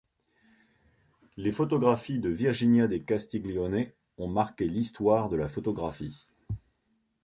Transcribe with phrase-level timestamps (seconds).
[1.37, 6.27] Les photographies de Virginia de Castiglione ont marqué l'histoire de la photographie.